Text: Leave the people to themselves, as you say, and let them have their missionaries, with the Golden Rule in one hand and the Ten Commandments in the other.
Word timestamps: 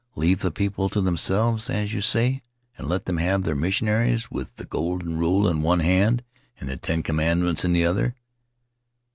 Leave 0.15 0.39
the 0.39 0.49
people 0.49 0.89
to 0.89 0.99
themselves, 0.99 1.69
as 1.69 1.93
you 1.93 2.01
say, 2.01 2.41
and 2.75 2.89
let 2.89 3.05
them 3.05 3.17
have 3.17 3.43
their 3.43 3.53
missionaries, 3.53 4.31
with 4.31 4.55
the 4.55 4.65
Golden 4.65 5.15
Rule 5.19 5.47
in 5.47 5.61
one 5.61 5.81
hand 5.81 6.23
and 6.59 6.67
the 6.67 6.75
Ten 6.75 7.03
Commandments 7.03 7.63
in 7.63 7.71
the 7.71 7.85
other. 7.85 8.15